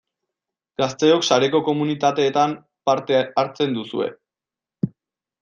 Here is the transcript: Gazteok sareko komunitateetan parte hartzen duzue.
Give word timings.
Gazteok 0.81 1.27
sareko 1.35 1.61
komunitateetan 1.67 2.57
parte 2.91 3.21
hartzen 3.43 3.79
duzue. 3.79 4.09